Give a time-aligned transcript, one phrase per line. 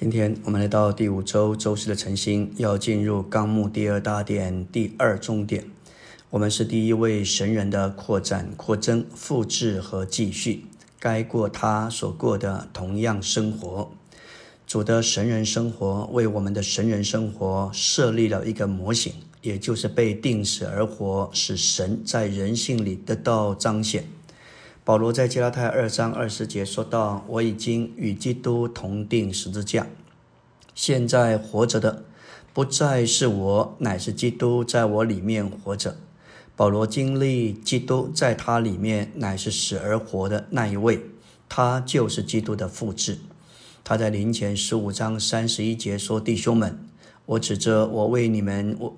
[0.00, 5.62] 今天我们来到第五周周四的晨星，要进入纲目第二大点第二重点。
[6.30, 10.64] 我们是第一位神人的扩展、扩增、复制和继续，
[10.98, 13.92] 该过他所过的同样生活。
[14.66, 19.12] 主的神人生活为我们的神人生活设立了一个模型，
[19.42, 24.06] 也就是被定死而活，使神在人性里得到彰显。
[24.90, 29.86] 保罗在加拉太二章二十节说道：“我已经与基督同定十字架，
[30.74, 32.02] 现在活着的
[32.52, 35.96] 不再是我，乃是基督在我里面活着。”
[36.56, 41.00] 保罗经历基督在他里面乃是死而活的那一位，
[41.48, 43.20] 他就是基督的复制。
[43.84, 46.76] 他在临前十五章三十一节说：“弟兄们，
[47.26, 48.96] 我指着我为你们我。”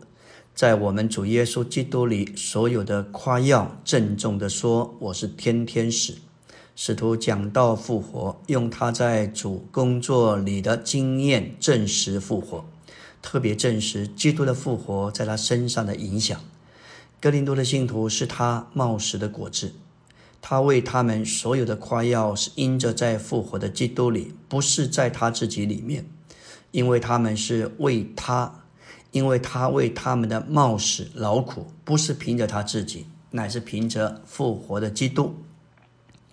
[0.54, 6.16] 在我们主耶稣基督里，所有的夸耀，郑重地说：“我是天天使。”
[6.76, 12.66] 使徒讲道复活，用他在主工作里的经验证实复活，
[13.22, 16.38] 特别证实基督的复活在他身上的影响。
[17.18, 19.72] 哥林多的信徒是他冒失的果子，
[20.42, 26.06] 他为他们所有的夸耀是因着在复活的基督里，不是在他自己里面，
[26.72, 28.58] 因为他们是为他。
[29.12, 35.34] 因为他为他们的冒死劳苦，不是凭着他自己，乃是凭着复活的基督。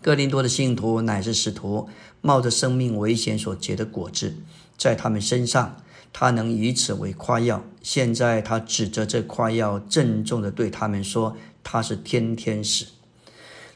[0.02, 1.90] 哥林多的信徒乃是使徒
[2.22, 4.34] 冒着生命危险所结的果子，
[4.78, 7.62] 在他们身上，他能以此为夸耀。
[7.82, 12.86] 现在他指着这夸耀，郑重地对他们说：“他是天天死，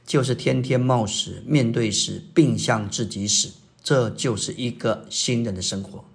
[0.05, 3.51] 就是天天冒死，面对死，并向自己死。
[3.83, 6.05] 这就是一个新人的生活。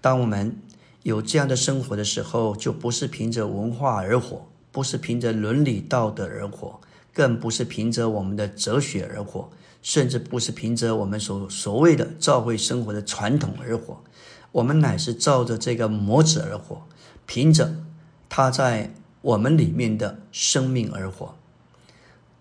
[0.00, 0.56] 当我们。”
[1.04, 6.80] 有这样的生活的时候，就不是凭着文化而活，不是凭着伦理道德而活，
[7.12, 9.50] 更不是凭着我们的哲学而活，
[9.82, 14.02] 甚至不是凭着我们所所谓的教会生活的传统而活。
[14.50, 16.86] 我们乃是照着这个模子而活，
[17.26, 17.84] 凭着
[18.30, 21.34] 他在我们里面的生命而活。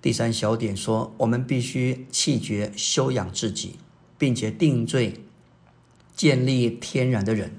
[0.02, 3.76] 第三小点说，我们必须弃绝修养自己，
[4.18, 5.16] 并且定罪，
[6.16, 7.52] 建立天然的人。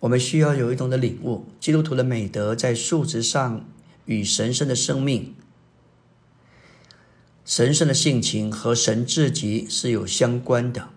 [0.00, 3.68] 我们需要有一种的领悟，基督徒的美德在数值上
[4.04, 5.34] 与神圣的生命、
[7.44, 10.90] 神圣的性情和神自己是有相关的。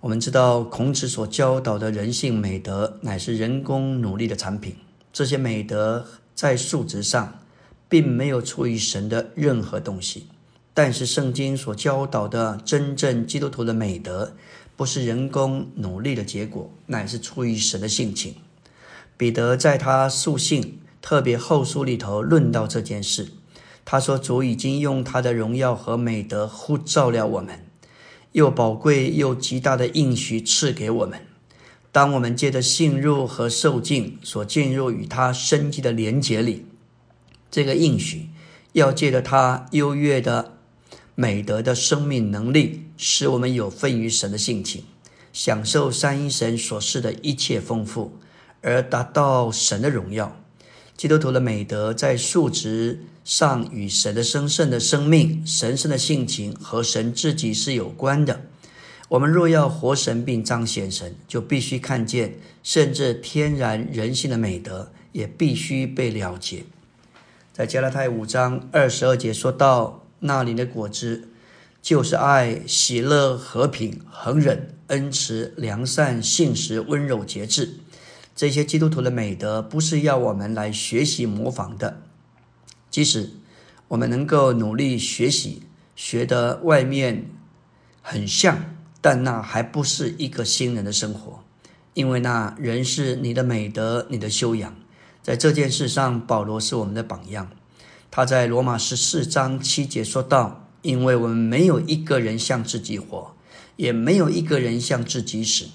[0.00, 4.76] 我们知道，孔子所教导的人性美德乃是人工努力的产品，
[5.12, 7.40] 这些美德在数值上
[7.88, 10.26] 并没有出于神的任何东西。
[10.72, 14.34] 但是，圣经所教导的真正基督徒的美德。
[14.80, 18.36] 不是人工努力的结果，乃是出于神的性情。
[19.18, 23.28] 彼得在他书信特别后书里头论到这件事，
[23.84, 27.66] 他说：“主已经用他的荣耀和美德呼召了我们，
[28.32, 31.26] 又宝贵又极大的应许赐给我们。
[31.92, 36.64] 当我们借着信入和受尽所进入与他生机的连结里，
[37.50, 38.30] 这个应许
[38.72, 40.54] 要借着他优越的。”
[41.16, 44.84] 美德的生命能力，使我们有份于神的性情，
[45.32, 48.12] 享受三一神所示的一切丰富，
[48.60, 50.36] 而达到神的荣耀。
[50.98, 58.42] 基督徒的美德在数值上与神的生圣的生命、神圣的性情和神自己是有关的。
[59.08, 66.64] 我们若要活神并彰显神，就必须看见，甚至天然人性的美德也必须被了结。
[67.54, 70.04] 在加拉太五章二十二节说到。
[70.22, 71.29] 那里的果子，
[71.82, 77.76] 就是爱、喜乐、和平、恒忍、恩慈、良善、信实、温柔、节制。
[78.36, 82.02] 这些基督徒的美德，不是要我们来学习模仿的。
[82.90, 83.30] 即使
[83.88, 85.62] 我们能够努力学习，
[85.94, 87.30] 学的外面
[88.02, 91.42] 很像，但那还不是一个新人的生活，
[91.94, 94.74] 因为那人是你的美德、你的修养。
[95.22, 97.50] 在这件事上，保罗是我们的榜样。
[98.10, 103.34] 他在罗马十四章七节说道：“因为我们没有一个人向自己活，
[103.76, 105.66] 也没有一个人向自己死。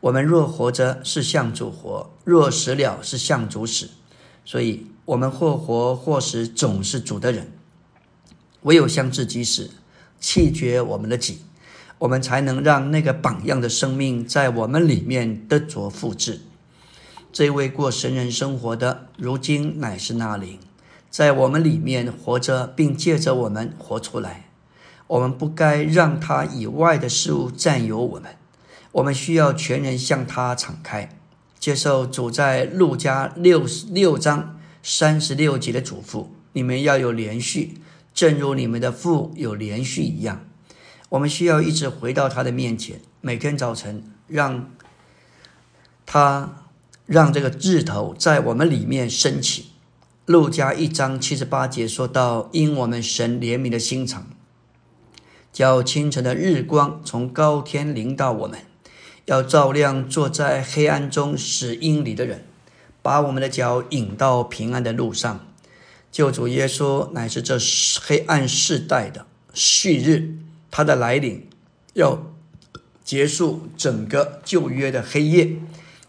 [0.00, 3.90] 我们若活着，是向主活；若死了，是向主死。
[4.44, 7.52] 所以，我们或活或死，总是主的人。
[8.62, 9.70] 唯有向自己死，
[10.20, 11.38] 弃绝我们的己，
[11.98, 16.40] 我们才能让那个榜样的生命在我们里面得着复制。
[17.32, 20.58] 这位过神人生活的，如今乃是那灵。”
[21.10, 24.46] 在我们里面活着，并借着我们活出来。
[25.06, 28.36] 我们不该让他以外的事物占有我们。
[28.92, 31.08] 我们需要全人向他敞开，
[31.58, 37.80] 接受主在路加六十六章三十六节的嘱咐：你们要有连续，
[38.12, 40.44] 正如你们的父有连续一样。
[41.10, 44.70] 我们需要一直回到他的面前，每天早晨让
[46.04, 46.64] 他
[47.06, 49.72] 让这个日头在我们里面升起。
[50.28, 54.26] 路加一章七十八节说到：“因我们神怜悯的心肠，
[55.54, 58.60] 叫清晨的日光从高天临到我们，
[59.24, 62.44] 要照亮坐在黑暗中死阴里的人，
[63.00, 65.46] 把我们的脚引到平安的路上。”
[66.12, 67.58] 救主耶稣乃是这
[68.02, 69.24] 黑暗世代的
[69.54, 70.34] 旭日，
[70.70, 71.48] 他的来临
[71.94, 72.22] 要
[73.02, 75.56] 结束整个旧约的黑夜，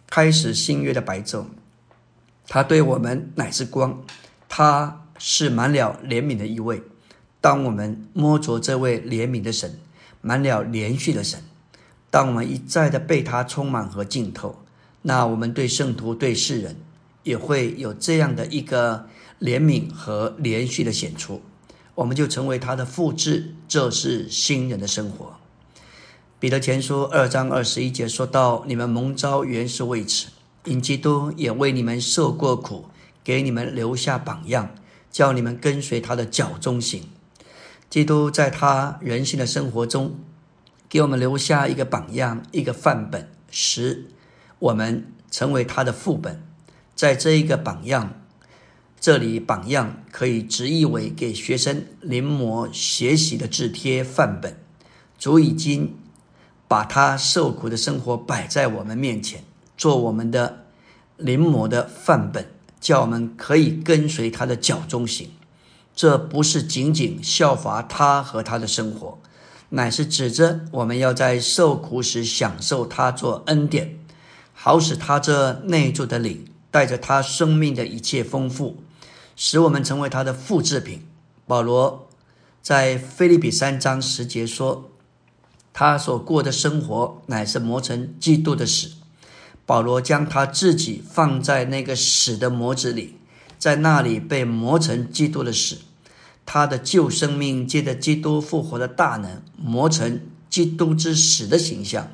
[0.09, 1.45] 开始新约的白昼。
[2.49, 4.03] 他对我们乃是光，
[4.49, 6.81] 他是满了怜悯的一位。
[7.39, 9.79] 当我们摸着这位怜悯的神，
[10.19, 11.39] 满了连续的神，
[12.09, 14.63] 当我们一再的被他充满和浸透，
[15.03, 16.75] 那我们对圣徒、对世人
[17.21, 19.07] 也会有这样的一个
[19.39, 21.43] 怜悯和连续的显出，
[21.93, 23.53] 我们就成为他的复制。
[23.67, 25.35] 这是新人的生活。
[26.39, 30.29] 彼得前书二章二十一节说到：“你们蒙召原是为此。”
[30.65, 32.85] 因基督也为你们受过苦，
[33.23, 34.75] 给你们留下榜样，
[35.09, 37.03] 叫你们跟随他的脚中行。
[37.89, 40.19] 基督在他人性的生活中，
[40.87, 44.07] 给我们留下一个榜样，一个范本，使
[44.59, 46.43] 我们成为他的副本。
[46.95, 48.21] 在这一个榜样，
[48.99, 54.57] 这里榜样可以直译为给学生临摹学习的字帖范本。
[55.17, 55.97] 主已经
[56.67, 59.43] 把他受苦的生活摆在我们面前。
[59.79, 60.65] 做我们的
[61.15, 62.45] 临摹的范本，
[62.81, 65.31] 叫我们可以跟随他的脚中行。
[65.95, 69.17] 这不是仅仅效法他和他的生活，
[69.69, 73.97] 乃是指着我们要在受苦时享受他做恩典，
[74.53, 78.83] 好使他这内住的灵带着他生命的一切丰富，
[79.37, 81.05] 使我们成为他的复制品。
[81.47, 82.09] 保罗
[82.61, 84.89] 在菲利比三章十节说，
[85.71, 88.98] 他所过的生活乃是磨成基督的死。
[89.69, 93.19] 保罗将他自己放在那个死的模子里，
[93.59, 95.77] 在那里被磨成基督的死，
[96.43, 102.07] 他的旧生命借着基督复活的大能磨成基督之死的形象，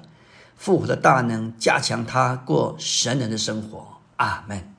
[0.58, 3.88] 复活的大能加强他过神人的生活。
[4.18, 4.75] 阿门。